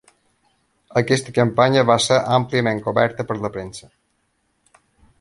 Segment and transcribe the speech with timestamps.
[1.01, 3.93] Aquesta campanya va ser àmpliament coberta per la premsa.